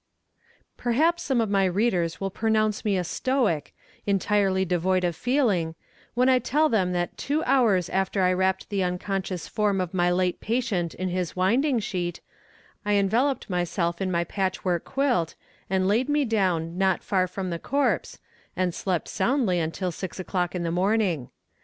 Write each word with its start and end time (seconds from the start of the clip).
Perhaps 0.77 1.21
some 1.21 1.39
of 1.39 1.49
my 1.51 1.63
readers 1.65 2.19
will 2.19 2.31
pronounce 2.31 2.83
me 2.83 2.97
a 2.97 3.03
stoic, 3.03 3.71
entirely 4.07 4.65
devoid 4.65 5.03
of 5.03 5.15
feeling, 5.15 5.75
when 6.15 6.27
I 6.27 6.39
tell 6.39 6.69
them 6.69 6.91
that 6.93 7.19
two 7.19 7.43
hours 7.43 7.87
after 7.87 8.23
I 8.23 8.33
wrapped 8.33 8.69
the 8.69 8.81
unconscious 8.81 9.47
form 9.47 9.79
of 9.79 9.93
my 9.93 10.09
late 10.11 10.39
patient 10.41 10.95
in 10.95 11.09
his 11.09 11.35
winding 11.35 11.77
sheet, 11.81 12.19
I 12.83 12.93
enveloped 12.95 13.47
myself 13.47 14.01
in 14.01 14.09
my 14.11 14.23
patchwork 14.23 14.85
quilt, 14.85 15.35
and 15.69 15.87
laid 15.87 16.09
me 16.09 16.25
down 16.25 16.79
not 16.79 17.03
far 17.03 17.27
from 17.27 17.51
the 17.51 17.59
corpse, 17.59 18.17
and 18.55 18.73
slept 18.73 19.07
soundly 19.07 19.59
until 19.59 19.91
six 19.91 20.19
o'clock 20.19 20.55
in 20.55 20.63
the 20.63 20.71
morning. 20.71 21.29